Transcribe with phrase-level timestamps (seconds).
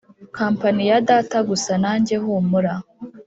[0.37, 2.73] company ya data gusa nanjye humura